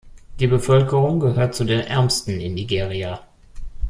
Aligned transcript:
Die 0.39 0.47
Bevölkerung 0.47 1.19
gehört 1.19 1.53
zu 1.53 1.63
den 1.63 1.81
Ärmsten 1.81 2.39
in 2.39 2.55
Nigeria. 2.55 3.19